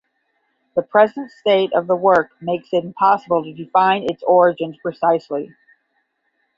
[0.75, 5.53] The present state of the work makes it impossible to define its origins precisely.